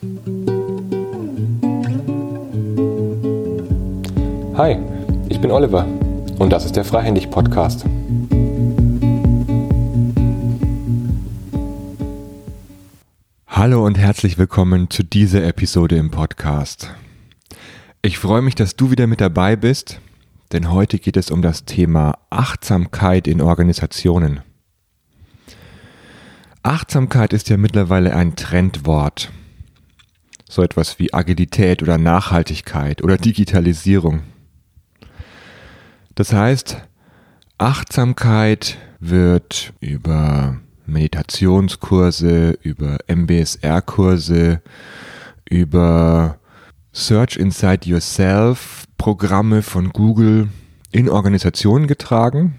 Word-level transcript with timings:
Hi, 0.00 0.06
ich 5.28 5.40
bin 5.40 5.50
Oliver 5.50 5.84
und 6.38 6.50
das 6.50 6.64
ist 6.64 6.76
der 6.76 6.84
Freihändig 6.84 7.32
Podcast. 7.32 7.84
Hallo 13.48 13.84
und 13.84 13.98
herzlich 13.98 14.38
willkommen 14.38 14.88
zu 14.88 15.02
dieser 15.02 15.42
Episode 15.42 15.96
im 15.96 16.12
Podcast. 16.12 16.92
Ich 18.00 18.18
freue 18.18 18.42
mich, 18.42 18.54
dass 18.54 18.76
du 18.76 18.92
wieder 18.92 19.08
mit 19.08 19.20
dabei 19.20 19.56
bist, 19.56 20.00
denn 20.52 20.70
heute 20.70 21.00
geht 21.00 21.16
es 21.16 21.32
um 21.32 21.42
das 21.42 21.64
Thema 21.64 22.18
Achtsamkeit 22.30 23.26
in 23.26 23.40
Organisationen. 23.40 24.42
Achtsamkeit 26.62 27.32
ist 27.32 27.48
ja 27.48 27.56
mittlerweile 27.56 28.14
ein 28.14 28.36
Trendwort. 28.36 29.32
So 30.48 30.62
etwas 30.62 30.98
wie 30.98 31.12
Agilität 31.12 31.82
oder 31.82 31.98
Nachhaltigkeit 31.98 33.02
oder 33.02 33.18
Digitalisierung. 33.18 34.22
Das 36.14 36.32
heißt, 36.32 36.78
Achtsamkeit 37.58 38.78
wird 38.98 39.74
über 39.80 40.58
Meditationskurse, 40.86 42.58
über 42.62 42.98
MBSR-Kurse, 43.08 44.62
über 45.44 46.38
Search 46.92 47.36
Inside 47.36 47.88
Yourself 47.88 48.84
Programme 48.96 49.62
von 49.62 49.90
Google 49.90 50.48
in 50.90 51.08
Organisationen 51.08 51.86
getragen 51.86 52.58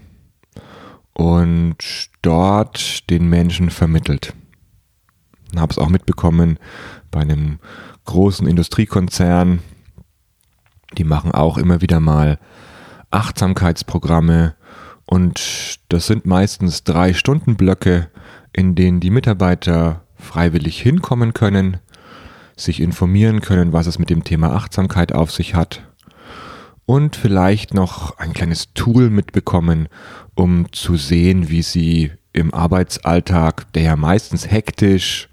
und 1.13 1.77
dort 2.21 3.09
den 3.09 3.27
Menschen 3.27 3.71
vermittelt. 3.71 4.33
Habe 5.55 5.71
es 5.71 5.77
auch 5.77 5.89
mitbekommen 5.89 6.59
bei 7.12 7.21
einem 7.21 7.59
großen 8.05 8.48
Industriekonzern. 8.48 9.59
Die 10.98 11.03
machen 11.03 11.31
auch 11.31 11.58
immer 11.58 11.81
wieder 11.81 12.00
mal 12.00 12.39
Achtsamkeitsprogramme 13.11 14.56
und 15.06 15.80
das 15.89 16.08
sind 16.08 16.25
meistens 16.25 16.83
drei 16.83 17.14
Stunden 17.14 17.56
Blöcke, 17.56 18.09
in 18.53 18.75
denen 18.75 19.00
die 19.00 19.09
Mitarbeiter 19.09 20.03
freiwillig 20.16 20.81
hinkommen 20.81 21.33
können, 21.33 21.78
sich 22.56 22.81
informieren 22.81 23.41
können, 23.41 23.73
was 23.73 23.88
es 23.88 24.00
mit 24.00 24.09
dem 24.09 24.23
Thema 24.23 24.53
Achtsamkeit 24.53 25.13
auf 25.13 25.31
sich 25.31 25.56
hat 25.56 25.81
und 26.89 27.16
vielleicht 27.16 27.75
noch 27.75 28.17
ein 28.17 28.34
kleines 28.34 28.73
Tool 28.73 29.11
mitbekommen, 29.11 29.89
um 30.34 30.72
zu 30.72 30.97
sehen, 30.97 31.47
wie 31.47 31.61
sie 31.61 32.11
im 32.34 32.52
Arbeitsalltag, 32.52 33.72
der 33.73 33.84
ja 33.84 33.95
meistens 33.95 34.50
hektisch 34.50 35.30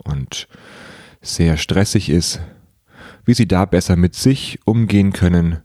und 0.00 0.48
sehr 1.22 1.56
stressig 1.56 2.08
ist, 2.08 2.40
wie 3.24 3.34
sie 3.34 3.46
da 3.46 3.64
besser 3.64 3.96
mit 3.96 4.14
sich 4.14 4.58
umgehen 4.64 5.12
können 5.12 5.58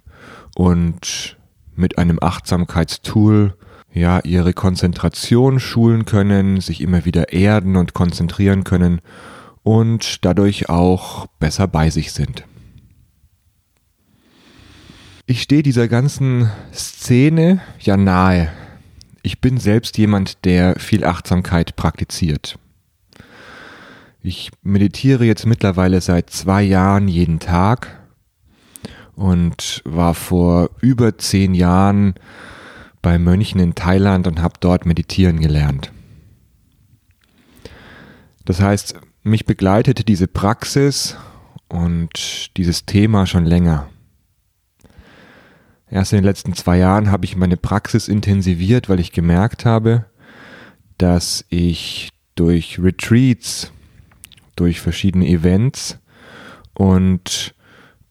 und 0.55 1.38
mit 1.75 1.97
einem 1.97 2.19
Achtsamkeitstool 2.22 3.56
ja 3.94 4.19
ihre 4.19 4.53
Konzentration 4.53 5.59
schulen 5.59 6.06
können, 6.06 6.59
sich 6.61 6.81
immer 6.81 7.06
wieder 7.06 7.33
erden 7.33 7.78
und 7.78 7.94
konzentrieren 7.94 8.63
können 8.63 9.02
und 9.63 10.25
dadurch 10.25 10.69
auch 10.69 11.28
besser 11.39 11.67
bei 11.67 11.89
sich 11.89 12.11
sind. 12.11 12.44
Ich 15.25 15.41
stehe 15.41 15.63
dieser 15.63 15.88
ganzen 15.88 16.52
Szene 16.72 17.61
ja 17.80 17.97
nahe. 17.97 18.52
Ich 19.23 19.41
bin 19.41 19.58
selbst 19.58 19.97
jemand, 19.97 20.45
der 20.45 20.80
viel 20.80 21.03
Achtsamkeit 21.03 21.75
praktiziert. 21.75 22.59
Ich 24.28 24.50
meditiere 24.64 25.23
jetzt 25.23 25.45
mittlerweile 25.45 26.02
seit 26.02 26.31
zwei 26.31 26.64
Jahren 26.64 27.08
jeden 27.08 27.38
Tag 27.38 28.02
und 29.14 29.84
war 29.86 30.16
vor 30.16 30.72
über 30.81 31.20
zehn 31.20 31.54
Jahren 31.54 32.16
bei 33.03 33.20
Mönchen 33.20 33.59
in 33.59 33.76
Thailand 33.76 34.25
und 34.25 34.41
habe 34.41 34.56
dort 34.59 34.88
meditieren 34.88 35.40
gelernt. 35.40 35.91
Das 38.46 38.62
heißt, 38.62 38.96
mich 39.22 39.46
begleitete 39.46 40.03
diese 40.03 40.25
Praxis 40.25 41.18
und 41.69 42.58
dieses 42.58 42.88
Thema 42.88 43.28
schon 43.28 43.46
länger. 43.46 43.90
Erst 45.88 46.14
in 46.14 46.18
den 46.18 46.25
letzten 46.25 46.53
zwei 46.56 46.80
Jahren 46.80 47.12
habe 47.12 47.25
ich 47.25 47.35
meine 47.35 47.58
Praxis 47.58 48.08
intensiviert, 48.08 48.90
weil 48.90 49.00
ich 49.00 49.12
gemerkt 49.12 49.66
habe, 49.66 50.06
dass 50.97 51.46
ich 51.50 52.09
durch 52.34 52.80
Retreats, 52.80 53.72
durch 54.55 54.81
verschiedene 54.81 55.27
Events 55.27 55.99
und 56.73 57.55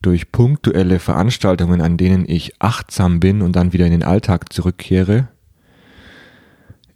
durch 0.03 0.33
punktuelle 0.33 0.99
Veranstaltungen, 0.99 1.81
an 1.81 1.97
denen 1.97 2.29
ich 2.29 2.61
achtsam 2.61 3.21
bin 3.21 3.41
und 3.41 3.57
dann 3.57 3.73
wieder 3.73 3.87
in 3.87 3.93
den 3.93 4.03
Alltag 4.03 4.53
zurückkehre, 4.53 5.29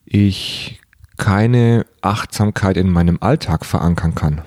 ich 0.05 0.81
keine 1.17 1.87
Achtsamkeit 2.01 2.77
in 2.77 2.91
meinem 2.91 3.19
Alltag 3.21 3.65
verankern 3.65 4.15
kann. 4.15 4.43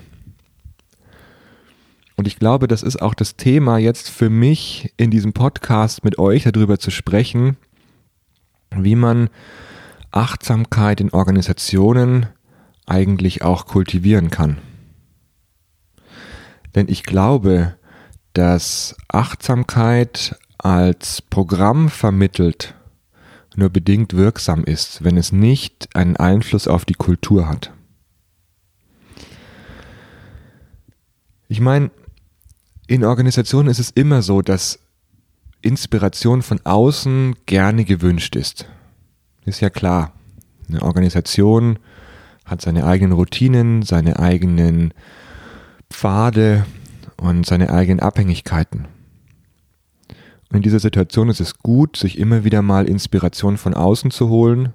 Und 2.16 2.26
ich 2.26 2.38
glaube, 2.38 2.68
das 2.68 2.82
ist 2.82 3.00
auch 3.02 3.14
das 3.14 3.36
Thema 3.36 3.78
jetzt 3.78 4.08
für 4.08 4.30
mich 4.30 4.92
in 4.96 5.10
diesem 5.10 5.32
Podcast 5.32 6.04
mit 6.04 6.18
euch 6.18 6.44
darüber 6.44 6.78
zu 6.78 6.90
sprechen, 6.90 7.56
wie 8.70 8.94
man 8.94 9.28
Achtsamkeit 10.12 11.00
in 11.00 11.10
Organisationen 11.10 12.26
eigentlich 12.86 13.42
auch 13.42 13.66
kultivieren 13.66 14.30
kann. 14.30 14.58
Denn 16.74 16.88
ich 16.88 17.02
glaube, 17.02 17.76
dass 18.32 18.96
Achtsamkeit 19.08 20.36
als 20.58 21.20
Programm 21.22 21.88
vermittelt 21.88 22.74
nur 23.56 23.70
bedingt 23.70 24.14
wirksam 24.14 24.64
ist, 24.64 25.04
wenn 25.04 25.16
es 25.16 25.32
nicht 25.32 25.94
einen 25.94 26.16
Einfluss 26.16 26.68
auf 26.68 26.84
die 26.84 26.94
Kultur 26.94 27.48
hat. 27.48 27.72
Ich 31.48 31.60
meine, 31.60 31.90
in 32.86 33.04
Organisationen 33.04 33.68
ist 33.68 33.78
es 33.78 33.90
immer 33.90 34.22
so, 34.22 34.40
dass 34.40 34.78
Inspiration 35.60 36.42
von 36.42 36.60
außen 36.64 37.36
gerne 37.46 37.84
gewünscht 37.84 38.36
ist. 38.36 38.66
Ist 39.44 39.60
ja 39.60 39.70
klar. 39.70 40.12
Eine 40.68 40.82
Organisation 40.82 41.78
hat 42.44 42.62
seine 42.62 42.86
eigenen 42.86 43.12
Routinen, 43.12 43.82
seine 43.82 44.18
eigenen 44.18 44.94
Pfade 45.92 46.66
und 47.16 47.46
seine 47.46 47.70
eigenen 47.70 48.00
Abhängigkeiten. 48.00 48.86
Und 50.50 50.56
in 50.56 50.62
dieser 50.62 50.80
Situation 50.80 51.28
ist 51.28 51.40
es 51.40 51.58
gut, 51.58 51.96
sich 51.96 52.18
immer 52.18 52.44
wieder 52.44 52.60
mal 52.60 52.86
Inspiration 52.86 53.56
von 53.56 53.74
außen 53.74 54.10
zu 54.10 54.28
holen, 54.28 54.74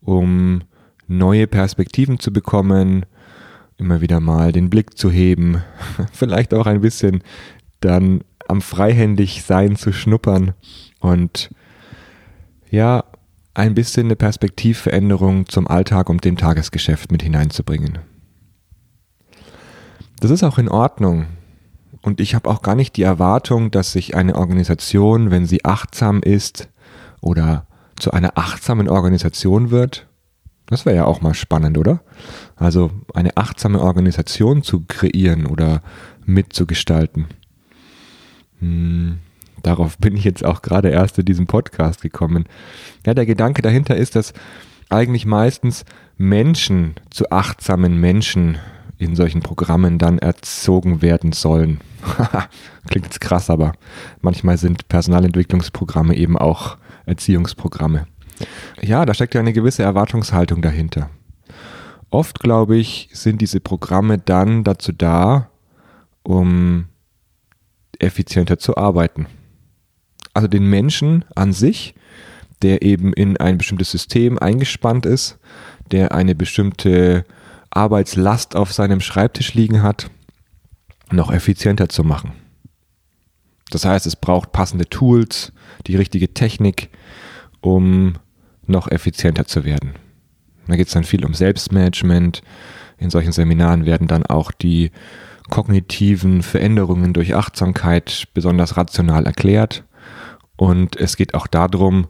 um 0.00 0.62
neue 1.06 1.46
Perspektiven 1.46 2.18
zu 2.18 2.32
bekommen, 2.32 3.04
immer 3.76 4.00
wieder 4.00 4.20
mal 4.20 4.52
den 4.52 4.70
Blick 4.70 4.96
zu 4.96 5.10
heben, 5.10 5.62
vielleicht 6.12 6.54
auch 6.54 6.66
ein 6.66 6.80
bisschen 6.80 7.22
dann 7.80 8.22
am 8.48 8.62
freihändig 8.62 9.42
sein 9.42 9.76
zu 9.76 9.92
schnuppern 9.92 10.54
und 11.00 11.50
ja, 12.70 13.04
ein 13.54 13.74
bisschen 13.74 14.06
eine 14.06 14.16
Perspektivveränderung 14.16 15.46
zum 15.46 15.66
Alltag 15.66 16.08
und 16.08 16.24
dem 16.24 16.36
Tagesgeschäft 16.36 17.10
mit 17.10 17.22
hineinzubringen. 17.22 17.98
Das 20.20 20.30
ist 20.30 20.44
auch 20.44 20.58
in 20.58 20.68
Ordnung. 20.68 21.26
Und 22.02 22.20
ich 22.20 22.34
habe 22.34 22.48
auch 22.48 22.62
gar 22.62 22.74
nicht 22.74 22.96
die 22.96 23.02
Erwartung, 23.02 23.70
dass 23.70 23.92
sich 23.92 24.14
eine 24.14 24.36
Organisation, 24.36 25.30
wenn 25.30 25.46
sie 25.46 25.64
achtsam 25.64 26.22
ist 26.22 26.68
oder 27.20 27.66
zu 27.96 28.12
einer 28.12 28.38
achtsamen 28.38 28.88
Organisation 28.88 29.70
wird, 29.70 30.06
das 30.66 30.86
wäre 30.86 30.96
ja 30.96 31.04
auch 31.04 31.20
mal 31.20 31.34
spannend, 31.34 31.76
oder? 31.76 32.00
Also 32.54 32.92
eine 33.12 33.36
achtsame 33.36 33.80
Organisation 33.80 34.62
zu 34.62 34.84
kreieren 34.86 35.46
oder 35.46 35.82
mitzugestalten. 36.24 37.26
Hm, 38.60 39.18
darauf 39.62 39.98
bin 39.98 40.16
ich 40.16 40.24
jetzt 40.24 40.44
auch 40.44 40.62
gerade 40.62 40.90
erst 40.90 41.18
in 41.18 41.24
diesem 41.24 41.46
Podcast 41.46 42.02
gekommen. 42.02 42.44
Ja, 43.04 43.14
der 43.14 43.26
Gedanke 43.26 43.62
dahinter 43.62 43.96
ist, 43.96 44.14
dass 44.14 44.32
eigentlich 44.90 45.26
meistens 45.26 45.84
Menschen 46.16 46.94
zu 47.10 47.30
achtsamen 47.30 47.98
Menschen 47.98 48.58
in 49.04 49.16
solchen 49.16 49.40
Programmen 49.40 49.98
dann 49.98 50.18
erzogen 50.18 51.02
werden 51.02 51.32
sollen. 51.32 51.80
Klingt 52.88 53.06
jetzt 53.06 53.20
krass, 53.20 53.50
aber 53.50 53.72
manchmal 54.20 54.58
sind 54.58 54.88
Personalentwicklungsprogramme 54.88 56.16
eben 56.16 56.36
auch 56.36 56.76
Erziehungsprogramme. 57.06 58.06
Ja, 58.80 59.04
da 59.04 59.14
steckt 59.14 59.34
ja 59.34 59.40
eine 59.40 59.52
gewisse 59.52 59.82
Erwartungshaltung 59.82 60.62
dahinter. 60.62 61.10
Oft, 62.10 62.40
glaube 62.40 62.76
ich, 62.76 63.08
sind 63.12 63.40
diese 63.40 63.60
Programme 63.60 64.18
dann 64.18 64.64
dazu 64.64 64.92
da, 64.92 65.50
um 66.22 66.86
effizienter 67.98 68.58
zu 68.58 68.76
arbeiten. 68.76 69.26
Also 70.34 70.48
den 70.48 70.68
Menschen 70.68 71.24
an 71.34 71.52
sich, 71.52 71.94
der 72.62 72.82
eben 72.82 73.12
in 73.12 73.36
ein 73.36 73.58
bestimmtes 73.58 73.90
System 73.90 74.38
eingespannt 74.38 75.06
ist, 75.06 75.38
der 75.90 76.12
eine 76.12 76.34
bestimmte 76.34 77.24
Arbeitslast 77.70 78.56
auf 78.56 78.72
seinem 78.72 79.00
Schreibtisch 79.00 79.54
liegen 79.54 79.82
hat, 79.82 80.10
noch 81.10 81.32
effizienter 81.32 81.88
zu 81.88 82.04
machen. 82.04 82.32
Das 83.70 83.84
heißt, 83.84 84.06
es 84.06 84.16
braucht 84.16 84.52
passende 84.52 84.88
Tools, 84.88 85.52
die 85.86 85.96
richtige 85.96 86.34
Technik, 86.34 86.90
um 87.60 88.14
noch 88.66 88.90
effizienter 88.90 89.46
zu 89.46 89.64
werden. 89.64 89.94
Da 90.66 90.76
geht 90.76 90.88
es 90.88 90.92
dann 90.92 91.04
viel 91.04 91.24
um 91.24 91.34
Selbstmanagement. 91.34 92.42
In 92.98 93.10
solchen 93.10 93.32
Seminaren 93.32 93.86
werden 93.86 94.06
dann 94.06 94.26
auch 94.26 94.52
die 94.52 94.90
kognitiven 95.48 96.42
Veränderungen 96.42 97.12
durch 97.12 97.34
Achtsamkeit 97.34 98.28
besonders 98.34 98.76
rational 98.76 99.26
erklärt. 99.26 99.84
Und 100.56 100.96
es 100.96 101.16
geht 101.16 101.34
auch 101.34 101.46
darum, 101.46 102.08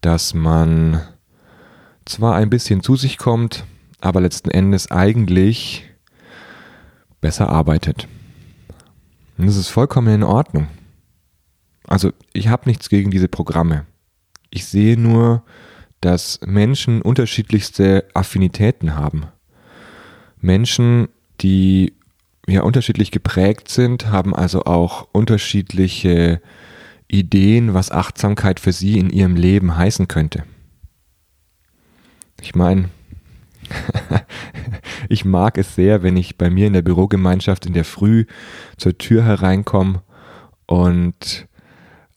dass 0.00 0.32
man 0.32 1.02
zwar 2.04 2.36
ein 2.36 2.50
bisschen 2.50 2.82
zu 2.82 2.96
sich 2.96 3.18
kommt, 3.18 3.64
aber 4.00 4.20
letzten 4.20 4.50
Endes 4.50 4.90
eigentlich 4.90 5.84
besser 7.20 7.48
arbeitet. 7.48 8.08
Und 9.38 9.46
das 9.46 9.56
ist 9.56 9.68
vollkommen 9.68 10.14
in 10.14 10.22
Ordnung. 10.22 10.68
Also 11.86 12.12
ich 12.32 12.48
habe 12.48 12.68
nichts 12.68 12.88
gegen 12.88 13.10
diese 13.10 13.28
Programme. 13.28 13.86
Ich 14.50 14.66
sehe 14.66 14.98
nur, 14.98 15.42
dass 16.00 16.40
Menschen 16.44 17.02
unterschiedlichste 17.02 18.06
Affinitäten 18.14 18.96
haben. 18.96 19.24
Menschen, 20.40 21.08
die 21.40 21.94
ja 22.46 22.62
unterschiedlich 22.62 23.10
geprägt 23.10 23.68
sind, 23.68 24.06
haben 24.06 24.34
also 24.34 24.64
auch 24.64 25.08
unterschiedliche 25.12 26.40
Ideen, 27.08 27.74
was 27.74 27.90
Achtsamkeit 27.90 28.60
für 28.60 28.72
sie 28.72 28.98
in 28.98 29.10
ihrem 29.10 29.36
Leben 29.36 29.76
heißen 29.76 30.08
könnte. 30.08 30.44
Ich 32.40 32.54
meine, 32.54 32.88
ich 35.08 35.24
mag 35.24 35.58
es 35.58 35.74
sehr, 35.74 36.02
wenn 36.02 36.16
ich 36.16 36.38
bei 36.38 36.50
mir 36.50 36.66
in 36.66 36.72
der 36.72 36.82
Bürogemeinschaft 36.82 37.66
in 37.66 37.72
der 37.72 37.84
Früh 37.84 38.26
zur 38.76 38.96
Tür 38.98 39.24
hereinkomme 39.24 40.02
und 40.66 41.48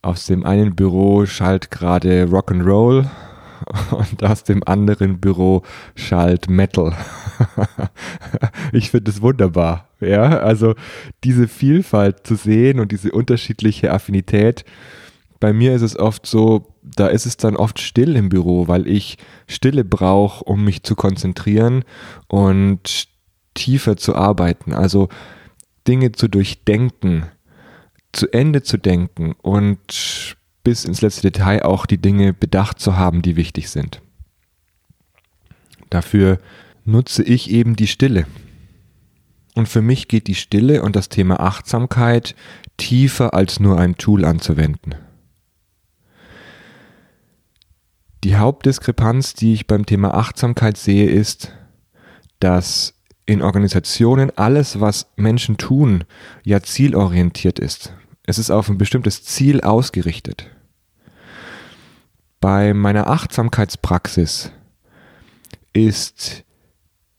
aus 0.02 0.26
dem 0.26 0.46
einen 0.46 0.76
Büro 0.76 1.26
schallt 1.26 1.72
gerade 1.72 2.26
Rock'n'Roll 2.26 3.08
und 3.92 4.24
aus 4.24 4.44
dem 4.44 4.64
anderen 4.66 5.20
Büro 5.20 5.64
schallt 5.96 6.50
Metal. 6.50 6.94
ich 8.72 8.92
finde 8.92 9.12
es 9.12 9.22
wunderbar. 9.22 9.88
Ja, 10.00 10.40
also 10.40 10.76
diese 11.24 11.48
Vielfalt 11.48 12.28
zu 12.28 12.36
sehen 12.36 12.80
und 12.80 12.92
diese 12.92 13.12
unterschiedliche 13.12 13.92
Affinität. 13.92 14.66
Bei 15.40 15.54
mir 15.54 15.74
ist 15.74 15.82
es 15.82 15.98
oft 15.98 16.26
so, 16.26 16.73
da 16.84 17.08
ist 17.08 17.26
es 17.26 17.38
dann 17.38 17.56
oft 17.56 17.80
still 17.80 18.16
im 18.16 18.30
Büro, 18.30 18.68
weil 18.68 18.88
ich 18.88 19.18
Stille 19.48 19.84
brauche, 19.84 20.44
um 20.44 20.64
mich 20.64 20.84
zu 20.84 20.96
konzentrieren 20.96 21.84
und 22.28 23.08
tiefer 23.54 23.98
zu 23.98 24.16
arbeiten. 24.16 24.74
Also 24.74 25.10
Dinge 25.88 26.12
zu 26.12 26.28
durchdenken, 26.28 27.26
zu 28.12 28.32
Ende 28.32 28.64
zu 28.64 28.78
denken 28.78 29.34
und 29.42 30.36
bis 30.64 30.86
ins 30.86 31.02
letzte 31.02 31.32
Detail 31.32 31.64
auch 31.64 31.86
die 31.86 31.98
Dinge 31.98 32.34
bedacht 32.34 32.80
zu 32.80 32.96
haben, 32.96 33.22
die 33.22 33.36
wichtig 33.36 33.70
sind. 33.70 34.02
Dafür 35.90 36.40
nutze 36.86 37.24
ich 37.24 37.50
eben 37.50 37.76
die 37.76 37.88
Stille. 37.88 38.26
Und 39.56 39.68
für 39.68 39.82
mich 39.82 40.08
geht 40.08 40.28
die 40.28 40.36
Stille 40.36 40.82
und 40.82 40.96
das 40.96 41.10
Thema 41.10 41.40
Achtsamkeit 41.40 42.36
tiefer 42.78 43.34
als 43.34 43.60
nur 43.60 43.80
ein 43.80 43.98
Tool 43.98 44.26
anzuwenden. 44.26 44.96
Die 48.24 48.38
Hauptdiskrepanz, 48.38 49.34
die 49.34 49.54
ich 49.54 49.68
beim 49.68 49.86
Thema 49.86 50.14
Achtsamkeit 50.14 50.78
sehe, 50.78 51.10
ist, 51.10 51.52
dass 52.40 52.94
in 53.26 53.42
Organisationen 53.42 54.32
alles, 54.38 54.80
was 54.80 55.08
Menschen 55.18 55.58
tun, 55.58 56.06
ja 56.44 56.62
zielorientiert 56.62 57.60
ist. 57.60 57.94
Es 58.26 58.38
ist 58.38 58.50
auf 58.50 58.70
ein 58.70 58.78
bestimmtes 58.78 59.24
Ziel 59.24 59.60
ausgerichtet. 59.60 60.50
Bei 62.40 62.74
meiner 62.74 63.08
Achtsamkeitspraxis 63.08 64.52
ist 65.74 66.46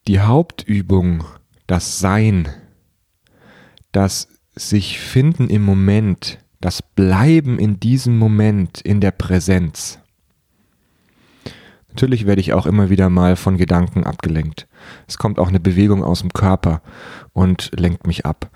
die 0.09 0.21
Hauptübung 0.21 1.25
das 1.67 1.99
Sein, 1.99 2.49
das 3.93 4.29
sich 4.55 5.01
finden 5.01 5.51
im 5.51 5.63
Moment, 5.63 6.39
das 6.61 6.81
Bleiben 6.81 7.59
in 7.59 7.79
diesem 7.79 8.19
Moment, 8.19 8.81
in 8.81 9.01
der 9.01 9.11
Präsenz. 9.11 9.99
Natürlich 11.95 12.27
werde 12.27 12.41
ich 12.41 12.53
auch 12.53 12.67
immer 12.67 12.91
wieder 12.91 13.09
mal 13.09 13.37
von 13.37 13.57
Gedanken 13.57 14.05
abgelenkt. 14.05 14.67
Es 15.07 15.17
kommt 15.17 15.39
auch 15.39 15.49
eine 15.49 15.61
Bewegung 15.61 16.05
aus 16.05 16.21
dem 16.21 16.33
Körper 16.33 16.83
und 17.33 17.71
lenkt 17.75 18.07
mich 18.07 18.27
ab. 18.27 18.51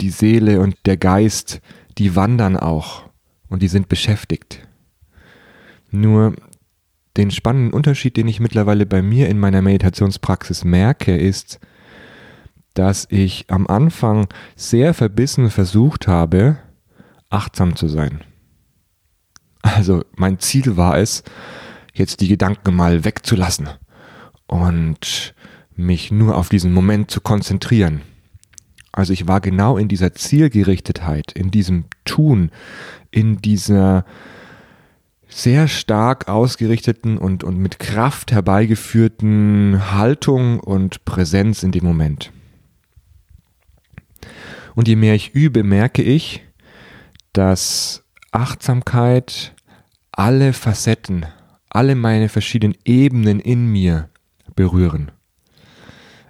Die 0.00 0.10
Seele 0.10 0.60
und 0.60 0.74
der 0.86 0.96
Geist 0.96 1.60
die 1.98 2.16
wandern 2.16 2.56
auch 2.56 3.02
und 3.48 3.62
die 3.62 3.68
sind 3.68 3.88
beschäftigt. 3.88 4.66
Nur 5.90 6.34
den 7.16 7.30
spannenden 7.30 7.72
Unterschied, 7.72 8.16
den 8.16 8.26
ich 8.26 8.40
mittlerweile 8.40 8.86
bei 8.86 9.02
mir 9.02 9.28
in 9.28 9.38
meiner 9.38 9.60
Meditationspraxis 9.60 10.64
merke, 10.64 11.16
ist, 11.16 11.58
dass 12.74 13.06
ich 13.10 13.46
am 13.48 13.66
Anfang 13.66 14.28
sehr 14.56 14.94
verbissen 14.94 15.50
versucht 15.50 16.06
habe, 16.06 16.58
achtsam 17.28 17.76
zu 17.76 17.88
sein. 17.88 18.22
Also 19.60 20.02
mein 20.16 20.38
Ziel 20.38 20.76
war 20.76 20.96
es, 20.96 21.22
jetzt 21.92 22.20
die 22.20 22.28
Gedanken 22.28 22.74
mal 22.74 23.04
wegzulassen 23.04 23.68
und 24.46 25.34
mich 25.76 26.10
nur 26.10 26.36
auf 26.36 26.48
diesen 26.48 26.72
Moment 26.72 27.10
zu 27.10 27.20
konzentrieren. 27.20 28.02
Also 28.92 29.12
ich 29.12 29.28
war 29.28 29.40
genau 29.40 29.76
in 29.78 29.88
dieser 29.88 30.14
Zielgerichtetheit, 30.14 31.32
in 31.32 31.50
diesem 31.50 31.84
Tun, 32.04 32.50
in 33.10 33.40
dieser 33.40 34.04
sehr 35.28 35.68
stark 35.68 36.28
ausgerichteten 36.28 37.16
und, 37.16 37.44
und 37.44 37.56
mit 37.56 37.78
Kraft 37.78 38.32
herbeigeführten 38.32 39.92
Haltung 39.92 40.58
und 40.58 41.04
Präsenz 41.04 41.62
in 41.62 41.70
dem 41.70 41.84
Moment. 41.84 42.32
Und 44.74 44.88
je 44.88 44.96
mehr 44.96 45.14
ich 45.14 45.34
übe, 45.34 45.62
merke 45.62 46.02
ich, 46.02 46.42
dass 47.32 48.04
Achtsamkeit 48.32 49.54
alle 50.10 50.52
Facetten, 50.52 51.26
alle 51.70 51.94
meine 51.94 52.28
verschiedenen 52.28 52.76
Ebenen 52.84 53.40
in 53.40 53.66
mir 53.66 54.10
berühren. 54.54 55.10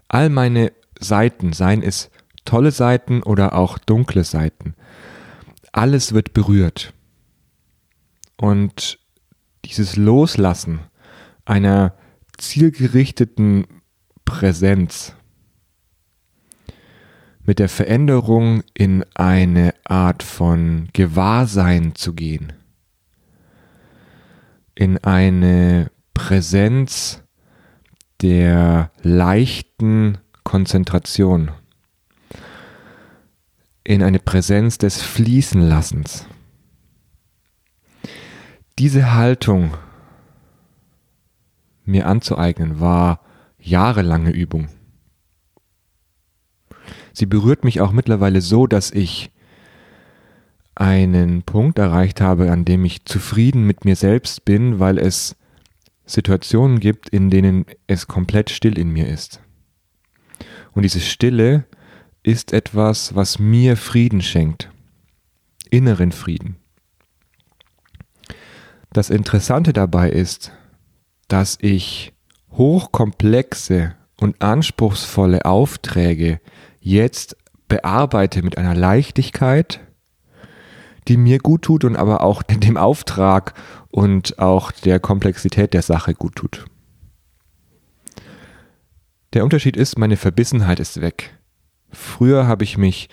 All 0.09 0.29
meine 0.29 0.73
Seiten, 0.99 1.53
seien 1.53 1.83
es 1.83 2.11
tolle 2.45 2.71
Seiten 2.71 3.23
oder 3.23 3.55
auch 3.55 3.79
dunkle 3.79 4.25
Seiten. 4.25 4.75
Alles 5.73 6.13
wird 6.13 6.33
berührt. 6.33 6.93
Und 8.37 8.99
dieses 9.65 9.97
Loslassen 9.97 10.81
einer 11.45 11.95
zielgerichteten 12.39 13.67
Präsenz 14.25 15.15
mit 17.45 17.59
der 17.59 17.69
Veränderung 17.69 18.63
in 18.75 19.05
eine 19.15 19.75
Art 19.85 20.23
von 20.23 20.89
Gewahrsein 20.93 21.95
zu 21.95 22.15
gehen, 22.15 22.53
in 24.81 24.97
eine 24.97 25.91
Präsenz 26.15 27.23
der 28.23 28.91
leichten 29.03 30.17
Konzentration 30.43 31.51
in 33.85 34.03
eine 34.03 34.21
Präsenz 34.21 34.79
des 34.79 35.03
Fließenlassens. 35.03 36.27
Diese 38.79 39.13
Haltung 39.13 39.75
mir 41.85 42.07
anzueignen 42.07 42.81
war 42.81 43.21
jahrelange 43.59 44.31
Übung. 44.31 44.71
Sie 47.13 47.27
berührt 47.27 47.65
mich 47.65 47.83
auch 47.83 47.93
mittlerweile 47.93 48.41
so, 48.41 48.67
dass 48.67 48.91
ich 48.91 49.31
einen 50.81 51.43
Punkt 51.43 51.79
erreicht 51.79 52.21
habe, 52.23 52.51
an 52.51 52.65
dem 52.65 52.85
ich 52.87 53.05
zufrieden 53.05 53.67
mit 53.67 53.85
mir 53.85 53.97
selbst 53.97 54.47
bin, 54.47 54.81
weil 54.81 54.99
es 54.99 55.37
Situationen 56.07 56.81
gibt, 56.81 57.11
in 57.11 57.29
denen 57.29 57.67
es 57.87 58.09
komplett 58.09 58.49
still 58.49 58.79
in 58.79 58.91
mir 58.91 59.07
ist. 59.07 59.41
Und 60.73 60.83
diese 60.83 61.01
Stille 61.01 61.67
ist 62.23 62.55
etwas, 62.55 63.15
was 63.15 63.39
mir 63.39 63.77
Frieden 63.77 64.23
schenkt. 64.23 64.71
Inneren 65.69 66.13
Frieden. 66.13 66.57
Das 68.93 69.11
Interessante 69.11 69.73
dabei 69.73 70.11
ist, 70.11 70.51
dass 71.29 71.59
ich 71.61 72.15
hochkomplexe 72.53 73.95
und 74.19 74.41
anspruchsvolle 74.43 75.45
Aufträge 75.45 76.41
jetzt 76.81 77.37
bearbeite 77.69 78.43
mit 78.43 78.59
einer 78.59 78.75
Leichtigkeit, 78.75 79.81
die 81.09 81.17
mir 81.17 81.39
gut 81.39 81.63
tut 81.63 81.85
und 81.85 81.97
aber 81.97 82.23
auch 82.23 82.43
dem 82.49 82.77
Auftrag 82.77 83.55
und 83.91 84.39
auch 84.39 84.73
der 84.73 85.01
Komplexität 85.01 85.75
der 85.75 85.83
Sache 85.83 86.15
gut 86.15 86.37
tut. 86.37 86.67
Der 89.33 89.45
Unterschied 89.45 89.77
ist, 89.77 89.99
meine 89.99 90.17
Verbissenheit 90.17 90.81
ist 90.81 91.01
weg. 91.01 91.39
Früher 91.93 92.47
habe 92.47 92.65
ich 92.65 92.79
mich 92.79 93.09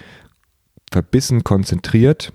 verbissen 0.92 1.44
konzentriert 1.44 2.34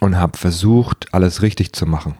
und 0.00 0.16
habe 0.16 0.36
versucht, 0.36 1.12
alles 1.14 1.42
richtig 1.42 1.72
zu 1.72 1.86
machen. 1.86 2.14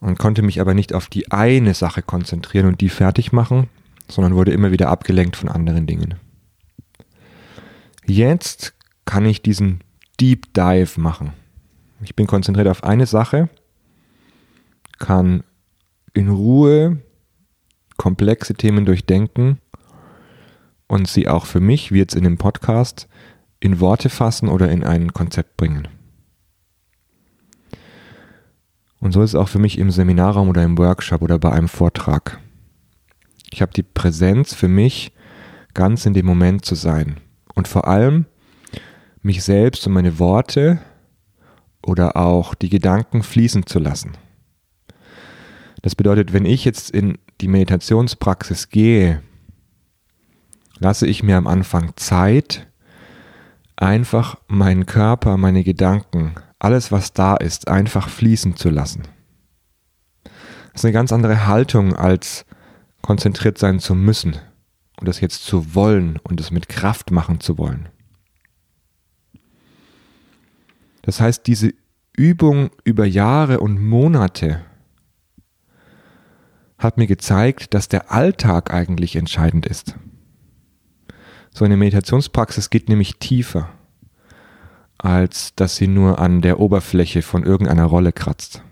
Und 0.00 0.18
konnte 0.18 0.42
mich 0.42 0.60
aber 0.60 0.74
nicht 0.74 0.92
auf 0.92 1.08
die 1.08 1.30
eine 1.32 1.74
Sache 1.74 2.02
konzentrieren 2.02 2.66
und 2.66 2.80
die 2.80 2.88
fertig 2.88 3.32
machen, 3.32 3.68
sondern 4.08 4.34
wurde 4.34 4.52
immer 4.52 4.70
wieder 4.70 4.88
abgelenkt 4.88 5.36
von 5.36 5.48
anderen 5.48 5.86
Dingen. 5.86 6.14
Jetzt 8.06 8.74
kann 9.08 9.24
ich 9.24 9.40
diesen 9.40 9.80
Deep 10.20 10.52
Dive 10.52 11.00
machen. 11.00 11.32
Ich 12.02 12.14
bin 12.14 12.26
konzentriert 12.26 12.68
auf 12.68 12.84
eine 12.84 13.06
Sache, 13.06 13.48
kann 14.98 15.44
in 16.12 16.28
Ruhe 16.28 16.98
komplexe 17.96 18.52
Themen 18.52 18.84
durchdenken 18.84 19.60
und 20.88 21.08
sie 21.08 21.26
auch 21.26 21.46
für 21.46 21.58
mich, 21.58 21.90
wie 21.90 21.96
jetzt 21.96 22.14
in 22.14 22.22
dem 22.22 22.36
Podcast, 22.36 23.08
in 23.60 23.80
Worte 23.80 24.10
fassen 24.10 24.46
oder 24.46 24.70
in 24.70 24.84
ein 24.84 25.14
Konzept 25.14 25.56
bringen. 25.56 25.88
Und 29.00 29.12
so 29.12 29.22
ist 29.22 29.30
es 29.30 29.36
auch 29.36 29.48
für 29.48 29.58
mich 29.58 29.78
im 29.78 29.90
Seminarraum 29.90 30.50
oder 30.50 30.62
im 30.64 30.76
Workshop 30.76 31.22
oder 31.22 31.38
bei 31.38 31.50
einem 31.50 31.68
Vortrag. 31.68 32.38
Ich 33.50 33.62
habe 33.62 33.72
die 33.72 33.84
Präsenz 33.84 34.52
für 34.52 34.68
mich, 34.68 35.12
ganz 35.72 36.04
in 36.04 36.12
dem 36.12 36.26
Moment 36.26 36.66
zu 36.66 36.74
sein. 36.74 37.16
Und 37.54 37.68
vor 37.68 37.88
allem 37.88 38.26
mich 39.28 39.44
selbst 39.44 39.86
und 39.86 39.92
meine 39.92 40.18
Worte 40.18 40.80
oder 41.82 42.16
auch 42.16 42.54
die 42.54 42.70
Gedanken 42.70 43.22
fließen 43.22 43.66
zu 43.66 43.78
lassen. 43.78 44.12
Das 45.82 45.94
bedeutet, 45.94 46.32
wenn 46.32 46.46
ich 46.46 46.64
jetzt 46.64 46.90
in 46.90 47.18
die 47.42 47.48
Meditationspraxis 47.48 48.70
gehe, 48.70 49.22
lasse 50.78 51.06
ich 51.06 51.22
mir 51.22 51.36
am 51.36 51.46
Anfang 51.46 51.92
Zeit, 51.96 52.68
einfach 53.76 54.38
meinen 54.48 54.86
Körper, 54.86 55.36
meine 55.36 55.62
Gedanken, 55.62 56.34
alles 56.58 56.90
was 56.90 57.12
da 57.12 57.36
ist, 57.36 57.68
einfach 57.68 58.08
fließen 58.08 58.56
zu 58.56 58.70
lassen. 58.70 59.02
Das 60.72 60.80
ist 60.80 60.84
eine 60.86 60.94
ganz 60.94 61.12
andere 61.12 61.46
Haltung 61.46 61.94
als 61.94 62.46
konzentriert 63.02 63.58
sein 63.58 63.78
zu 63.78 63.94
müssen 63.94 64.38
und 64.98 65.06
das 65.06 65.20
jetzt 65.20 65.44
zu 65.44 65.74
wollen 65.74 66.18
und 66.24 66.40
es 66.40 66.50
mit 66.50 66.70
Kraft 66.70 67.10
machen 67.10 67.40
zu 67.40 67.58
wollen. 67.58 67.90
Das 71.08 71.22
heißt, 71.22 71.46
diese 71.46 71.72
Übung 72.14 72.68
über 72.84 73.06
Jahre 73.06 73.60
und 73.60 73.80
Monate 73.80 74.60
hat 76.76 76.98
mir 76.98 77.06
gezeigt, 77.06 77.72
dass 77.72 77.88
der 77.88 78.12
Alltag 78.12 78.74
eigentlich 78.74 79.16
entscheidend 79.16 79.64
ist. 79.64 79.94
So 81.50 81.64
eine 81.64 81.78
Meditationspraxis 81.78 82.68
geht 82.68 82.90
nämlich 82.90 83.18
tiefer, 83.18 83.70
als 84.98 85.54
dass 85.54 85.76
sie 85.76 85.86
nur 85.86 86.18
an 86.18 86.42
der 86.42 86.60
Oberfläche 86.60 87.22
von 87.22 87.42
irgendeiner 87.42 87.86
Rolle 87.86 88.12
kratzt. 88.12 88.62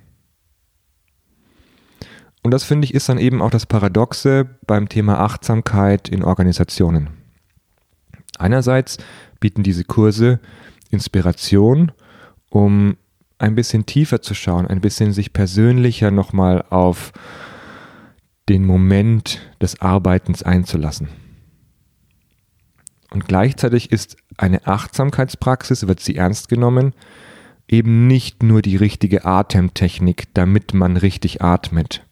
Und 2.42 2.50
das 2.50 2.64
finde 2.64 2.84
ich 2.84 2.92
ist 2.92 3.08
dann 3.08 3.16
eben 3.16 3.40
auch 3.40 3.48
das 3.48 3.64
Paradoxe 3.64 4.44
beim 4.66 4.90
Thema 4.90 5.20
Achtsamkeit 5.20 6.10
in 6.10 6.22
Organisationen. 6.22 7.08
Einerseits 8.38 8.98
bieten 9.40 9.62
diese 9.62 9.84
Kurse 9.84 10.38
Inspiration, 10.90 11.92
um 12.50 12.96
ein 13.38 13.54
bisschen 13.54 13.86
tiefer 13.86 14.22
zu 14.22 14.34
schauen, 14.34 14.66
ein 14.66 14.80
bisschen 14.80 15.12
sich 15.12 15.32
persönlicher 15.32 16.10
nochmal 16.10 16.64
auf 16.70 17.12
den 18.48 18.64
Moment 18.64 19.40
des 19.60 19.80
Arbeitens 19.80 20.42
einzulassen. 20.42 21.08
Und 23.10 23.26
gleichzeitig 23.26 23.92
ist 23.92 24.16
eine 24.36 24.66
Achtsamkeitspraxis, 24.66 25.86
wird 25.86 26.00
sie 26.00 26.16
ernst 26.16 26.48
genommen, 26.48 26.94
eben 27.68 28.06
nicht 28.06 28.42
nur 28.42 28.62
die 28.62 28.76
richtige 28.76 29.24
Atemtechnik, 29.24 30.28
damit 30.34 30.74
man 30.74 30.96
richtig 30.96 31.42
atmet. 31.42 32.04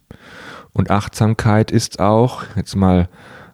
Und 0.72 0.90
Achtsamkeit 0.90 1.70
ist 1.70 2.00
auch, 2.00 2.44
jetzt 2.56 2.74
mal 2.74 3.08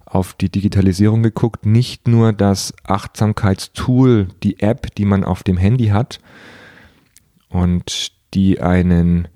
auf 0.06 0.34
die 0.34 0.50
Digitalisierung 0.50 1.22
geguckt, 1.22 1.66
nicht 1.66 2.08
nur 2.08 2.32
das 2.32 2.74
Achtsamkeitstool, 2.84 4.28
die 4.42 4.60
App, 4.60 4.94
die 4.96 5.04
man 5.04 5.24
auf 5.24 5.42
dem 5.42 5.56
Handy 5.56 5.88
hat 5.88 6.20
und 7.50 8.12
die 8.32 8.60
einen 8.60 9.28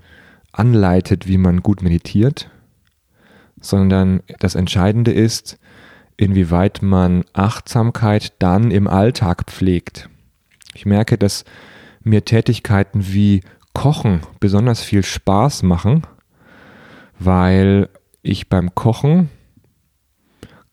anleitet, 0.52 1.28
wie 1.28 1.38
man 1.38 1.62
gut 1.62 1.82
meditiert, 1.82 2.50
sondern 3.60 4.22
das 4.40 4.54
Entscheidende 4.54 5.12
ist, 5.12 5.58
inwieweit 6.16 6.80
man 6.80 7.24
Achtsamkeit 7.32 8.32
dann 8.38 8.70
im 8.70 8.86
Alltag 8.86 9.44
pflegt. 9.46 10.08
Ich 10.74 10.86
merke, 10.86 11.18
dass 11.18 11.44
mir 12.02 12.24
Tätigkeiten 12.24 13.12
wie 13.12 13.42
Kochen 13.72 14.20
besonders 14.38 14.82
viel 14.82 15.02
Spaß 15.02 15.64
machen, 15.64 16.06
weil 17.18 17.88
ich 18.22 18.48
beim 18.48 18.74
Kochen 18.74 19.30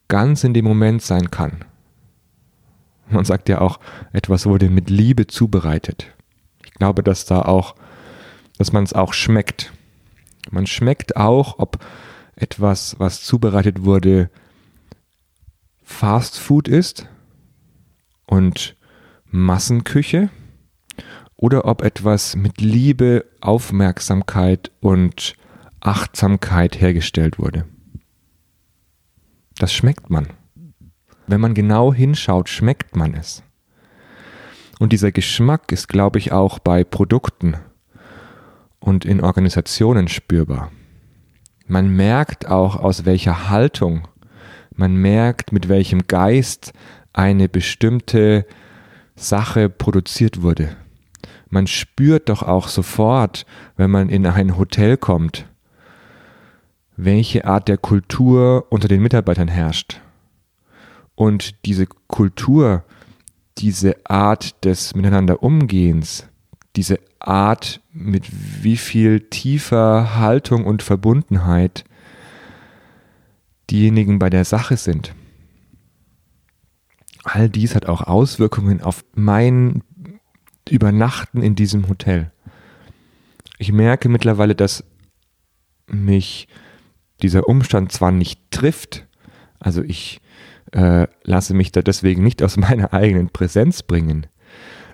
ganz 0.07 0.43
in 0.43 0.53
dem 0.53 0.65
Moment 0.65 1.01
sein 1.01 1.31
kann. 1.31 1.65
Man 3.09 3.25
sagt 3.25 3.49
ja 3.49 3.61
auch, 3.61 3.79
etwas 4.13 4.45
wurde 4.45 4.69
mit 4.69 4.89
Liebe 4.89 5.27
zubereitet. 5.27 6.13
Ich 6.81 6.83
glaube, 6.83 7.03
dass 7.03 7.25
da 7.25 7.43
auch, 7.43 7.75
dass 8.57 8.73
man 8.73 8.83
es 8.83 8.93
auch 8.93 9.13
schmeckt. 9.13 9.71
Man 10.49 10.65
schmeckt 10.65 11.15
auch, 11.15 11.59
ob 11.59 11.77
etwas, 12.35 12.95
was 12.97 13.21
zubereitet 13.21 13.83
wurde, 13.83 14.31
Fast 15.83 16.39
Food 16.39 16.67
ist 16.67 17.07
und 18.25 18.75
Massenküche 19.25 20.31
oder 21.35 21.65
ob 21.65 21.83
etwas 21.83 22.35
mit 22.35 22.61
Liebe, 22.61 23.25
Aufmerksamkeit 23.41 24.71
und 24.79 25.35
Achtsamkeit 25.81 26.81
hergestellt 26.81 27.37
wurde. 27.37 27.65
Das 29.59 29.71
schmeckt 29.71 30.09
man. 30.09 30.29
Wenn 31.27 31.41
man 31.41 31.53
genau 31.53 31.93
hinschaut, 31.93 32.49
schmeckt 32.49 32.95
man 32.95 33.13
es. 33.13 33.43
Und 34.81 34.93
dieser 34.93 35.11
Geschmack 35.11 35.71
ist, 35.71 35.89
glaube 35.89 36.17
ich, 36.17 36.31
auch 36.31 36.57
bei 36.57 36.83
Produkten 36.83 37.55
und 38.79 39.05
in 39.05 39.21
Organisationen 39.21 40.07
spürbar. 40.07 40.71
Man 41.67 41.95
merkt 41.95 42.47
auch, 42.47 42.77
aus 42.77 43.05
welcher 43.05 43.51
Haltung, 43.51 44.07
man 44.75 44.95
merkt, 44.95 45.51
mit 45.51 45.69
welchem 45.69 46.07
Geist 46.07 46.73
eine 47.13 47.47
bestimmte 47.47 48.47
Sache 49.15 49.69
produziert 49.69 50.41
wurde. 50.41 50.75
Man 51.47 51.67
spürt 51.67 52.29
doch 52.29 52.41
auch 52.41 52.67
sofort, 52.67 53.45
wenn 53.77 53.91
man 53.91 54.09
in 54.09 54.25
ein 54.25 54.57
Hotel 54.57 54.97
kommt, 54.97 55.45
welche 56.97 57.45
Art 57.45 57.67
der 57.67 57.77
Kultur 57.77 58.65
unter 58.71 58.87
den 58.87 59.03
Mitarbeitern 59.03 59.47
herrscht. 59.47 60.01
Und 61.13 61.65
diese 61.65 61.85
Kultur, 62.07 62.83
diese 63.57 63.97
Art 64.05 64.63
des 64.65 64.95
Miteinanderumgehens, 64.95 66.27
diese 66.75 66.99
Art, 67.19 67.81
mit 67.91 68.25
wie 68.63 68.77
viel 68.77 69.19
tiefer 69.29 70.15
Haltung 70.17 70.65
und 70.65 70.81
Verbundenheit 70.81 71.83
diejenigen 73.69 74.19
bei 74.19 74.29
der 74.29 74.45
Sache 74.45 74.77
sind. 74.77 75.13
All 77.23 77.49
dies 77.49 77.75
hat 77.75 77.85
auch 77.85 78.01
Auswirkungen 78.01 78.81
auf 78.81 79.03
mein 79.13 79.83
Übernachten 80.69 81.43
in 81.43 81.55
diesem 81.55 81.87
Hotel. 81.87 82.31
Ich 83.57 83.71
merke 83.71 84.09
mittlerweile, 84.09 84.55
dass 84.55 84.83
mich 85.87 86.47
dieser 87.21 87.47
Umstand 87.47 87.91
zwar 87.91 88.11
nicht 88.11 88.39
trifft, 88.49 89.07
also 89.59 89.83
ich 89.83 90.21
äh, 90.71 91.07
lasse 91.23 91.53
mich 91.53 91.71
da 91.71 91.81
deswegen 91.81 92.23
nicht 92.23 92.43
aus 92.43 92.57
meiner 92.57 92.93
eigenen 92.93 93.29
Präsenz 93.29 93.83
bringen, 93.83 94.27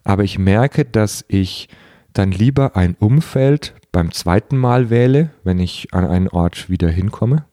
aber 0.03 0.23
ich 0.23 0.39
merke, 0.39 0.85
dass 0.85 1.25
ich 1.27 1.69
dann 2.13 2.31
lieber 2.31 2.75
ein 2.75 2.95
Umfeld 2.95 3.75
beim 3.91 4.11
zweiten 4.11 4.57
Mal 4.57 4.89
wähle, 4.89 5.31
wenn 5.43 5.59
ich 5.59 5.93
an 5.93 6.05
einen 6.05 6.27
Ort 6.27 6.69
wieder 6.69 6.89
hinkomme, 6.89 7.45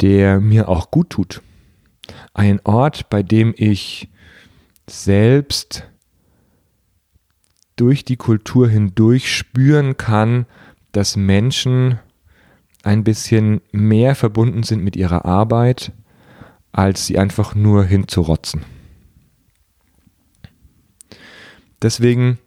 der 0.00 0.40
mir 0.40 0.68
auch 0.68 0.90
gut 0.90 1.10
tut. 1.10 1.42
Ein 2.34 2.60
Ort, 2.64 3.10
bei 3.10 3.22
dem 3.22 3.54
ich 3.56 4.08
selbst 4.88 5.88
durch 7.76 8.04
die 8.04 8.16
Kultur 8.16 8.68
hindurch 8.68 9.34
spüren 9.34 9.96
kann, 9.96 10.46
dass 10.92 11.16
Menschen 11.16 11.98
ein 12.82 13.04
bisschen 13.04 13.60
mehr 13.72 14.14
verbunden 14.14 14.62
sind 14.62 14.82
mit 14.82 14.96
ihrer 14.96 15.24
Arbeit, 15.24 15.92
als 16.72 17.06
sie 17.06 17.18
einfach 17.18 17.54
nur 17.54 17.84
hinzurotzen. 17.84 18.64
Deswegen 21.82 22.38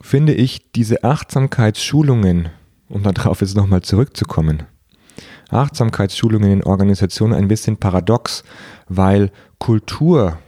finde 0.00 0.34
ich 0.34 0.70
diese 0.72 1.04
Achtsamkeitsschulungen, 1.04 2.50
um 2.88 3.02
darauf 3.02 3.40
jetzt 3.40 3.56
nochmal 3.56 3.82
zurückzukommen, 3.82 4.62
Achtsamkeitsschulungen 5.50 6.50
in 6.50 6.64
Organisationen 6.64 7.34
ein 7.34 7.48
bisschen 7.48 7.76
paradox, 7.76 8.44
weil 8.88 9.30
Kultur 9.58 10.38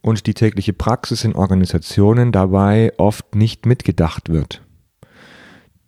und 0.00 0.26
die 0.26 0.34
tägliche 0.34 0.72
Praxis 0.72 1.24
in 1.24 1.34
Organisationen 1.34 2.32
dabei 2.32 2.92
oft 2.98 3.34
nicht 3.34 3.66
mitgedacht 3.66 4.28
wird. 4.28 4.62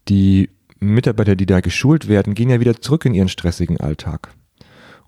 Die 0.09 0.51
Mitarbeiter, 0.81 1.37
die 1.37 1.47
da 1.47 1.61
geschult 1.61 2.09
werden, 2.09 2.35
gehen 2.35 2.51
ja 2.51 2.61
wieder 2.61 2.81
zurück 2.81 3.05
in 3.05 3.15
ihren 3.15 3.29
stressigen 3.29 3.79
Alltag. 3.79 4.35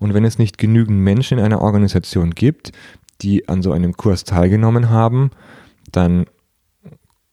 Und 0.00 0.14
wenn 0.14 0.24
es 0.24 0.38
nicht 0.38 0.58
genügend 0.58 0.98
Menschen 0.98 1.38
in 1.38 1.44
einer 1.44 1.60
Organisation 1.60 2.30
gibt, 2.30 2.72
die 3.20 3.48
an 3.48 3.62
so 3.62 3.70
einem 3.70 3.96
Kurs 3.96 4.24
teilgenommen 4.24 4.90
haben, 4.90 5.30
dann 5.92 6.26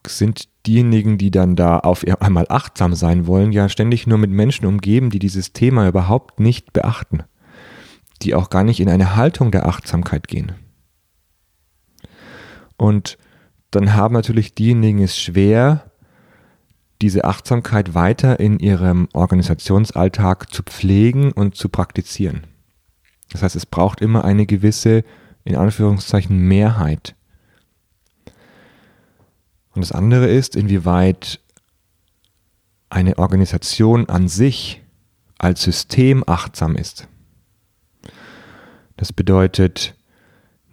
sind 0.05 0.49
diejenigen, 0.67 1.17
die 1.17 1.31
dann 1.31 1.55
da 1.55 1.79
auf 1.79 2.05
einmal 2.21 2.45
achtsam 2.49 2.93
sein 2.93 3.25
wollen, 3.25 3.51
ja 3.51 3.69
ständig 3.69 4.05
nur 4.05 4.17
mit 4.17 4.29
Menschen 4.29 4.65
umgeben, 4.65 5.09
die 5.09 5.19
dieses 5.19 5.53
Thema 5.53 5.87
überhaupt 5.87 6.39
nicht 6.39 6.73
beachten, 6.73 7.23
die 8.21 8.35
auch 8.35 8.49
gar 8.49 8.63
nicht 8.63 8.79
in 8.79 8.89
eine 8.89 9.15
Haltung 9.15 9.51
der 9.51 9.65
Achtsamkeit 9.65 10.27
gehen. 10.27 10.53
Und 12.77 13.17
dann 13.71 13.93
haben 13.95 14.13
natürlich 14.13 14.55
diejenigen 14.55 15.01
es 15.01 15.17
schwer, 15.17 15.91
diese 17.01 17.25
Achtsamkeit 17.25 17.93
weiter 17.93 18.39
in 18.39 18.59
ihrem 18.59 19.07
Organisationsalltag 19.13 20.51
zu 20.51 20.63
pflegen 20.63 21.31
und 21.31 21.55
zu 21.55 21.69
praktizieren. 21.69 22.47
Das 23.31 23.43
heißt, 23.43 23.55
es 23.55 23.65
braucht 23.65 24.01
immer 24.01 24.23
eine 24.23 24.45
gewisse, 24.45 25.03
in 25.43 25.55
Anführungszeichen, 25.55 26.37
Mehrheit. 26.37 27.15
Und 29.73 29.81
das 29.81 29.91
andere 29.91 30.27
ist, 30.27 30.55
inwieweit 30.55 31.39
eine 32.89 33.17
Organisation 33.17 34.09
an 34.09 34.27
sich 34.27 34.81
als 35.37 35.61
System 35.61 36.23
achtsam 36.25 36.75
ist. 36.75 37.07
Das 38.95 39.13
bedeutet 39.13 39.95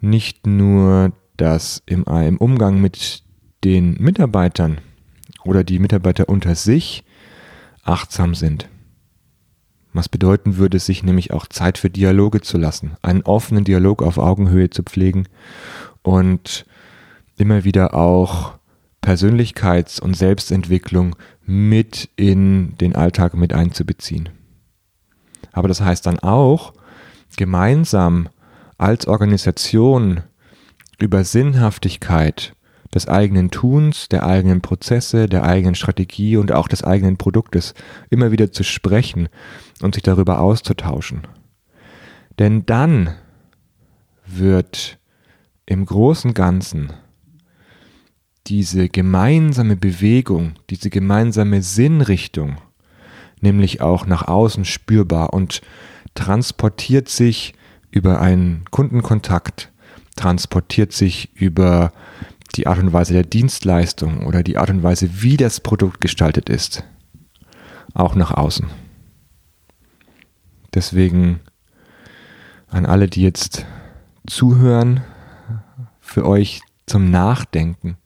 nicht 0.01 0.47
nur, 0.47 1.13
dass 1.37 1.83
im, 1.87 2.05
im 2.05 2.39
Umgang 2.39 2.81
mit 2.81 3.23
den 3.65 3.95
Mitarbeitern 3.95 4.79
oder 5.45 5.65
die 5.65 5.79
Mitarbeiter 5.79 6.29
unter 6.29 6.55
sich 6.55 7.05
achtsam 7.83 8.35
sind, 8.35 8.69
was 9.95 10.09
bedeuten 10.09 10.57
würde, 10.57 10.79
sich 10.79 11.03
nämlich 11.03 11.33
auch 11.33 11.47
Zeit 11.47 11.79
für 11.79 11.89
Dialoge 11.89 12.41
zu 12.41 12.59
lassen, 12.59 12.97
einen 13.01 13.23
offenen 13.23 13.65
Dialog 13.65 14.03
auf 14.03 14.19
Augenhöhe 14.19 14.69
zu 14.69 14.83
pflegen 14.83 15.29
und 16.03 16.67
immer 17.37 17.65
wieder 17.65 17.95
auch 17.95 18.55
Persönlichkeits- 19.03 20.01
und 20.01 20.17
Selbstentwicklung 20.17 21.17
mit 21.47 22.11
in 22.17 22.77
den 22.79 22.97
Alltag 22.97 23.35
mit 23.35 23.53
einzubeziehen. 23.53 24.31
Aber 25.53 25.69
das 25.69 25.81
heißt 25.81 26.07
dann 26.07 26.19
auch, 26.19 26.73
gemeinsam 27.37 28.29
als 28.79 29.07
Organisation 29.07 30.23
über 30.99 31.25
Sinnhaftigkeit 31.25 32.54
des 32.95 33.09
eigenen 33.09 33.51
Tuns, 33.51 34.09
der 34.09 34.25
eigenen 34.25 34.61
Prozesse, 34.61 35.29
der 35.29 35.45
eigenen 35.45 35.75
Strategie 35.75 36.37
und 36.37 36.53
auch 36.53 36.69
des 36.69 36.85
eigenen 36.85 37.17
Produktes 37.17 37.75
immer 38.09 38.31
wieder 38.31 38.53
zu 38.53 38.63
sprechen 38.63 39.29
und 39.83 39.95
sich 39.95 40.03
darüber 40.03 40.41
auszutauschen. 40.41 41.23
Denn 42.39 42.65
dann 42.67 43.15
wird 44.27 44.99
im 45.67 45.85
großen 45.85 46.35
Ganzen 46.35 46.93
diese 48.47 48.89
gemeinsame 48.89 49.77
Bewegung, 49.77 50.55
diese 50.71 50.91
gemeinsame 50.91 51.63
Sinnrichtung, 51.63 52.59
nämlich 53.41 53.81
auch 53.81 54.07
nach 54.07 54.29
außen 54.29 54.65
spürbar 54.65 55.33
und 55.33 55.63
transportiert 56.15 57.09
sich 57.09 57.55
über 57.91 58.21
einen 58.21 58.65
Kundenkontakt, 58.71 59.73
transportiert 60.17 60.93
sich 60.93 61.31
über 61.35 61.93
die 62.57 62.67
Art 62.67 62.79
und 62.79 62.93
Weise 62.93 63.13
der 63.13 63.25
Dienstleistung 63.25 64.27
oder 64.27 64.43
die 64.43 64.57
Art 64.57 64.71
und 64.71 64.83
Weise, 64.83 65.23
wie 65.23 65.37
das 65.37 65.61
Produkt 65.61 66.01
gestaltet 66.01 66.49
ist, 66.49 66.85
auch 67.95 68.15
nach 68.15 68.31
außen. 68.31 68.67
Deswegen 70.75 71.41
an 72.69 72.87
alle, 72.87 73.09
die 73.09 73.23
jetzt 73.23 73.65
zuhören, 74.27 75.03
für 76.01 76.27
euch 76.27 76.61
zum 76.87 77.11
Nachdenken. 77.11 77.97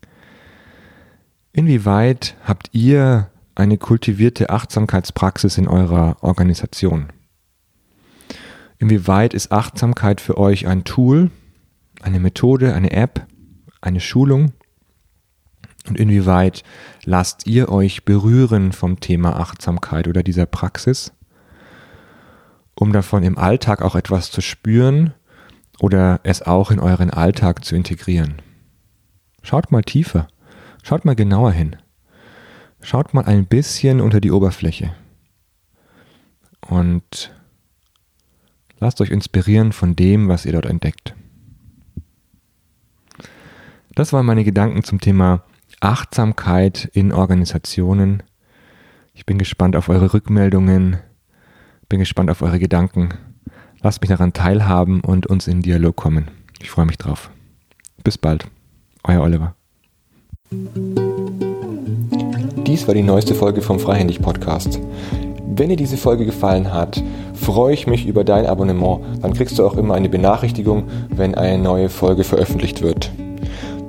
Inwieweit 1.51 2.35
habt 2.43 2.69
ihr 2.71 3.29
eine 3.55 3.77
kultivierte 3.77 4.49
Achtsamkeitspraxis 4.49 5.57
in 5.57 5.67
eurer 5.67 6.17
Organisation? 6.21 7.07
Inwieweit 8.77 9.33
ist 9.33 9.51
Achtsamkeit 9.51 10.21
für 10.21 10.37
euch 10.37 10.65
ein 10.67 10.85
Tool, 10.85 11.29
eine 12.01 12.19
Methode, 12.19 12.73
eine 12.73 12.91
App, 12.91 13.27
eine 13.81 13.99
Schulung? 13.99 14.53
Und 15.87 15.99
inwieweit 15.99 16.63
lasst 17.03 17.47
ihr 17.47 17.69
euch 17.69 18.05
berühren 18.05 18.71
vom 18.73 18.99
Thema 18.99 19.39
Achtsamkeit 19.39 20.07
oder 20.07 20.23
dieser 20.23 20.45
Praxis, 20.45 21.13
um 22.75 22.93
davon 22.93 23.23
im 23.23 23.37
Alltag 23.37 23.81
auch 23.81 23.95
etwas 23.95 24.31
zu 24.31 24.41
spüren 24.41 25.13
oder 25.79 26.19
es 26.23 26.41
auch 26.41 26.71
in 26.71 26.79
euren 26.79 27.09
Alltag 27.09 27.65
zu 27.65 27.75
integrieren? 27.75 28.41
Schaut 29.41 29.71
mal 29.71 29.81
tiefer, 29.81 30.27
schaut 30.83 31.05
mal 31.05 31.15
genauer 31.15 31.53
hin, 31.53 31.77
schaut 32.81 33.13
mal 33.13 33.25
ein 33.25 33.45
bisschen 33.45 34.01
unter 34.01 34.21
die 34.21 34.31
Oberfläche 34.31 34.93
und 36.67 37.33
lasst 38.79 39.01
euch 39.01 39.09
inspirieren 39.09 39.71
von 39.71 39.95
dem, 39.95 40.27
was 40.27 40.45
ihr 40.45 40.51
dort 40.51 40.65
entdeckt. 40.65 41.15
Das 43.99 44.13
waren 44.13 44.25
meine 44.25 44.45
Gedanken 44.45 44.85
zum 44.85 45.01
Thema 45.01 45.43
Achtsamkeit 45.81 46.89
in 46.93 47.11
Organisationen. 47.11 48.23
Ich 49.13 49.25
bin 49.25 49.37
gespannt 49.37 49.75
auf 49.75 49.89
eure 49.89 50.13
Rückmeldungen, 50.13 50.99
bin 51.89 51.99
gespannt 51.99 52.31
auf 52.31 52.41
eure 52.41 52.59
Gedanken. 52.59 53.09
Lasst 53.81 53.99
mich 53.99 54.07
daran 54.07 54.31
teilhaben 54.31 55.01
und 55.01 55.27
uns 55.27 55.49
in 55.49 55.61
Dialog 55.61 55.97
kommen. 55.97 56.31
Ich 56.61 56.71
freue 56.71 56.85
mich 56.85 56.97
drauf. 56.97 57.29
Bis 58.01 58.17
bald. 58.17 58.47
Euer 59.03 59.21
Oliver. 59.21 59.53
Dies 62.65 62.87
war 62.87 62.93
die 62.93 63.03
neueste 63.03 63.35
Folge 63.35 63.61
vom 63.61 63.81
Freihändig 63.81 64.21
Podcast. 64.21 64.79
Wenn 65.45 65.67
dir 65.67 65.75
diese 65.75 65.97
Folge 65.97 66.23
gefallen 66.23 66.73
hat, 66.73 67.03
freue 67.33 67.73
ich 67.73 67.85
mich 67.85 68.07
über 68.07 68.23
dein 68.23 68.45
Abonnement. 68.45 69.01
Dann 69.21 69.33
kriegst 69.33 69.59
du 69.59 69.65
auch 69.65 69.75
immer 69.75 69.95
eine 69.95 70.07
Benachrichtigung, 70.07 70.85
wenn 71.09 71.35
eine 71.35 71.61
neue 71.61 71.89
Folge 71.89 72.23
veröffentlicht 72.23 72.81
wird. 72.81 73.11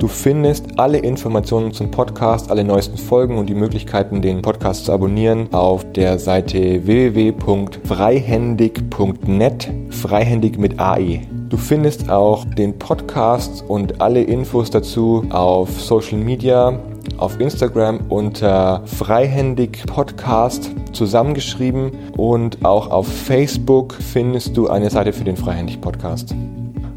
Du 0.00 0.08
findest 0.08 0.66
alle 0.78 0.98
Informationen 0.98 1.72
zum 1.74 1.90
Podcast, 1.90 2.50
alle 2.50 2.64
neuesten 2.64 2.96
Folgen 2.96 3.36
und 3.36 3.50
die 3.50 3.54
Möglichkeiten, 3.54 4.22
den 4.22 4.40
Podcast 4.40 4.86
zu 4.86 4.92
abonnieren, 4.92 5.52
auf 5.52 5.84
der 5.92 6.18
Seite 6.18 6.86
www.freihändig.net, 6.86 9.68
freihändig 9.90 10.58
mit 10.58 10.80
AE. 10.80 11.20
Du 11.50 11.58
findest 11.58 12.08
auch 12.08 12.46
den 12.46 12.78
Podcast 12.78 13.62
und 13.68 14.00
alle 14.00 14.22
Infos 14.22 14.70
dazu 14.70 15.26
auf 15.28 15.78
Social 15.78 16.16
Media, 16.16 16.80
auf 17.18 17.38
Instagram 17.38 18.00
unter 18.08 18.80
Freihändig 18.86 19.84
Podcast 19.86 20.70
zusammengeschrieben 20.92 21.90
und 22.16 22.64
auch 22.64 22.90
auf 22.90 23.06
Facebook 23.06 23.92
findest 23.92 24.56
du 24.56 24.68
eine 24.68 24.88
Seite 24.88 25.12
für 25.12 25.24
den 25.24 25.36
Freihändig 25.36 25.82
Podcast. 25.82 26.34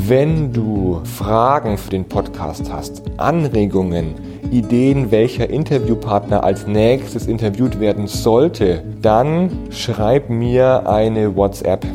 Wenn 0.07 0.53
du 0.53 1.01
Fragen 1.05 1.79
für 1.79 1.89
den 1.89 2.05
Podcast 2.05 2.71
hast, 2.71 3.01
Anregungen, 3.17 4.17
Ideen, 4.51 5.11
welcher 5.11 5.49
Interviewpartner 5.49 6.45
als 6.45 6.67
nächstes 6.67 7.29
interviewt 7.29 7.81
werden 7.81 8.07
sollte, 8.07 8.85
dann 9.01 9.51
schreib 9.71 10.29
mir 10.29 10.87
eine 10.87 11.35
WhatsApp. 11.35 11.87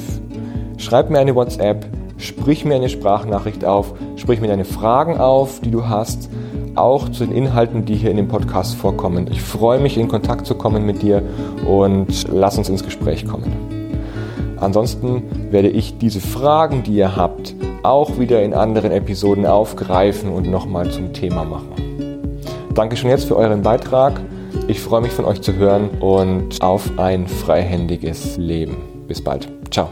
Schreib 0.79 1.11
mir 1.11 1.21
eine 1.21 1.37
WhatsApp, 1.37 1.87
sprich 2.17 2.65
mir 2.65 2.75
eine 2.75 2.89
Sprachnachricht 2.89 3.65
auf, 3.65 3.95
sprich 4.17 4.41
mir 4.41 4.49
deine 4.49 4.65
Fragen 4.65 5.19
auf, 5.19 5.61
die 5.61 5.71
du 5.71 5.89
hast, 5.89 6.29
auch 6.75 7.09
zu 7.09 7.25
den 7.25 7.35
Inhalten, 7.35 7.85
die 7.85 7.95
hier 7.95 8.11
in 8.11 8.17
dem 8.17 8.29
Podcast 8.29 8.75
vorkommen. 8.75 9.29
Ich 9.31 9.41
freue 9.41 9.79
mich, 9.79 9.97
in 9.97 10.09
Kontakt 10.09 10.45
zu 10.45 10.57
kommen 10.57 10.85
mit 10.85 11.03
dir 11.03 11.23
und 11.67 12.27
lass 12.33 12.59
uns 12.59 12.69
ins 12.69 12.83
Gespräch 12.83 13.27
kommen. 13.27 13.53
Ansonsten 14.57 15.23
werde 15.53 15.69
ich 15.69 15.99
diese 15.99 16.21
Fragen, 16.21 16.83
die 16.83 16.95
ihr 16.95 17.15
habt, 17.15 17.55
auch 17.83 18.19
wieder 18.19 18.43
in 18.43 18.55
anderen 18.55 18.93
Episoden 18.93 19.47
aufgreifen 19.47 20.31
und 20.31 20.51
nochmal 20.51 20.91
zum 20.91 21.13
Thema 21.13 21.45
machen. 21.45 21.89
Danke 22.75 22.97
schon 22.97 23.11
jetzt 23.11 23.25
für 23.25 23.37
euren 23.37 23.63
Beitrag 23.63 24.21
Ich 24.69 24.81
freue 24.81 25.01
mich 25.01 25.13
von 25.13 25.25
euch 25.25 25.41
zu 25.41 25.55
hören 25.55 25.89
und 26.01 26.63
auf 26.63 26.99
ein 26.99 27.27
freihändiges 27.27 28.37
Leben. 28.37 28.77
Bis 29.07 29.23
bald. 29.23 29.49
Ciao. 29.71 29.89